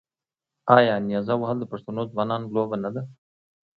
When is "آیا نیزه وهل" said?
0.77-1.57